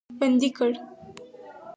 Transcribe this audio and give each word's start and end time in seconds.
بندي 0.19 0.49
کړ. 0.57 0.71